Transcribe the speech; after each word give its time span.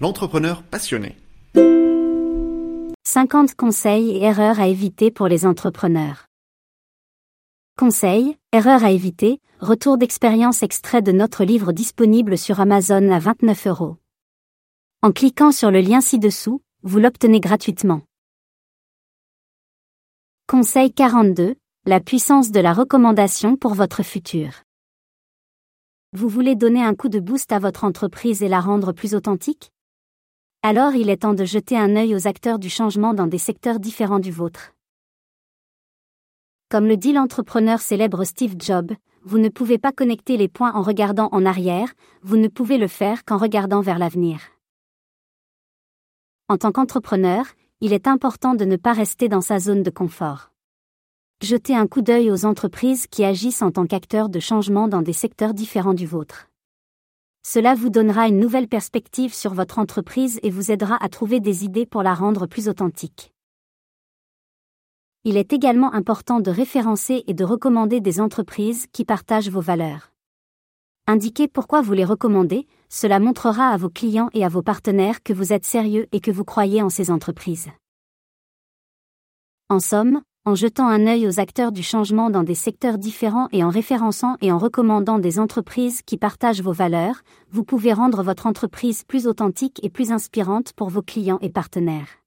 l'entrepreneur 0.00 0.62
passionné. 0.62 1.16
50 3.06 3.54
conseils 3.54 4.10
et 4.10 4.22
erreurs 4.22 4.58
à 4.58 4.66
éviter 4.66 5.10
pour 5.10 5.28
les 5.28 5.46
entrepreneurs. 5.46 6.26
Conseils, 7.78 8.36
erreurs 8.52 8.84
à 8.84 8.90
éviter, 8.90 9.40
retour 9.60 9.98
d'expérience 9.98 10.62
extrait 10.62 11.02
de 11.02 11.12
notre 11.12 11.44
livre 11.44 11.72
disponible 11.72 12.36
sur 12.36 12.60
Amazon 12.60 13.10
à 13.10 13.18
29 13.18 13.66
euros. 13.68 13.96
En 15.02 15.12
cliquant 15.12 15.52
sur 15.52 15.70
le 15.70 15.80
lien 15.80 16.00
ci-dessous, 16.00 16.60
vous 16.82 16.98
l'obtenez 16.98 17.40
gratuitement. 17.40 18.02
Conseil 20.48 20.92
42, 20.92 21.54
la 21.86 22.00
puissance 22.00 22.50
de 22.50 22.60
la 22.60 22.72
recommandation 22.72 23.56
pour 23.56 23.74
votre 23.74 24.02
futur. 24.02 24.62
Vous 26.12 26.28
voulez 26.28 26.54
donner 26.54 26.82
un 26.82 26.94
coup 26.94 27.08
de 27.08 27.20
boost 27.20 27.52
à 27.52 27.58
votre 27.58 27.84
entreprise 27.84 28.42
et 28.42 28.48
la 28.48 28.60
rendre 28.60 28.92
plus 28.92 29.14
authentique? 29.14 29.73
Alors 30.66 30.94
il 30.94 31.10
est 31.10 31.18
temps 31.18 31.34
de 31.34 31.44
jeter 31.44 31.76
un 31.76 31.94
œil 31.94 32.14
aux 32.14 32.26
acteurs 32.26 32.58
du 32.58 32.70
changement 32.70 33.12
dans 33.12 33.26
des 33.26 33.36
secteurs 33.36 33.78
différents 33.78 34.18
du 34.18 34.30
vôtre. 34.30 34.72
Comme 36.70 36.86
le 36.86 36.96
dit 36.96 37.12
l'entrepreneur 37.12 37.80
célèbre 37.80 38.24
Steve 38.24 38.54
Jobs, 38.58 38.92
vous 39.24 39.36
ne 39.36 39.50
pouvez 39.50 39.76
pas 39.76 39.92
connecter 39.92 40.38
les 40.38 40.48
points 40.48 40.72
en 40.72 40.80
regardant 40.80 41.28
en 41.32 41.44
arrière, 41.44 41.92
vous 42.22 42.38
ne 42.38 42.48
pouvez 42.48 42.78
le 42.78 42.88
faire 42.88 43.26
qu'en 43.26 43.36
regardant 43.36 43.82
vers 43.82 43.98
l'avenir. 43.98 44.40
En 46.48 46.56
tant 46.56 46.72
qu'entrepreneur, 46.72 47.44
il 47.82 47.92
est 47.92 48.06
important 48.06 48.54
de 48.54 48.64
ne 48.64 48.76
pas 48.76 48.94
rester 48.94 49.28
dans 49.28 49.42
sa 49.42 49.58
zone 49.58 49.82
de 49.82 49.90
confort. 49.90 50.50
Jetez 51.42 51.76
un 51.76 51.86
coup 51.86 52.00
d'œil 52.00 52.30
aux 52.30 52.46
entreprises 52.46 53.06
qui 53.06 53.22
agissent 53.22 53.60
en 53.60 53.70
tant 53.70 53.84
qu'acteurs 53.84 54.30
de 54.30 54.40
changement 54.40 54.88
dans 54.88 55.02
des 55.02 55.12
secteurs 55.12 55.52
différents 55.52 55.92
du 55.92 56.06
vôtre. 56.06 56.48
Cela 57.46 57.74
vous 57.74 57.90
donnera 57.90 58.26
une 58.26 58.40
nouvelle 58.40 58.68
perspective 58.68 59.34
sur 59.34 59.52
votre 59.52 59.78
entreprise 59.78 60.40
et 60.42 60.50
vous 60.50 60.70
aidera 60.70 60.96
à 61.04 61.10
trouver 61.10 61.40
des 61.40 61.64
idées 61.64 61.84
pour 61.84 62.02
la 62.02 62.14
rendre 62.14 62.46
plus 62.46 62.68
authentique. 62.68 63.32
Il 65.24 65.36
est 65.36 65.52
également 65.52 65.92
important 65.92 66.40
de 66.40 66.50
référencer 66.50 67.22
et 67.26 67.34
de 67.34 67.44
recommander 67.44 68.00
des 68.00 68.18
entreprises 68.20 68.86
qui 68.92 69.04
partagent 69.04 69.50
vos 69.50 69.60
valeurs. 69.60 70.10
Indiquez 71.06 71.46
pourquoi 71.46 71.82
vous 71.82 71.92
les 71.92 72.04
recommandez, 72.06 72.66
cela 72.88 73.20
montrera 73.20 73.68
à 73.68 73.76
vos 73.76 73.90
clients 73.90 74.30
et 74.32 74.42
à 74.42 74.48
vos 74.48 74.62
partenaires 74.62 75.22
que 75.22 75.34
vous 75.34 75.52
êtes 75.52 75.66
sérieux 75.66 76.06
et 76.12 76.20
que 76.20 76.30
vous 76.30 76.44
croyez 76.44 76.80
en 76.80 76.88
ces 76.88 77.10
entreprises. 77.10 77.68
En 79.68 79.80
somme, 79.80 80.22
en 80.46 80.54
jetant 80.54 80.86
un 80.88 81.06
œil 81.06 81.26
aux 81.26 81.40
acteurs 81.40 81.72
du 81.72 81.82
changement 81.82 82.28
dans 82.28 82.42
des 82.42 82.54
secteurs 82.54 82.98
différents 82.98 83.48
et 83.52 83.64
en 83.64 83.70
référençant 83.70 84.36
et 84.42 84.52
en 84.52 84.58
recommandant 84.58 85.18
des 85.18 85.38
entreprises 85.38 86.02
qui 86.02 86.18
partagent 86.18 86.60
vos 86.60 86.72
valeurs, 86.72 87.22
vous 87.50 87.64
pouvez 87.64 87.94
rendre 87.94 88.22
votre 88.22 88.46
entreprise 88.46 89.04
plus 89.04 89.26
authentique 89.26 89.80
et 89.82 89.88
plus 89.88 90.12
inspirante 90.12 90.74
pour 90.74 90.90
vos 90.90 91.02
clients 91.02 91.38
et 91.40 91.50
partenaires. 91.50 92.23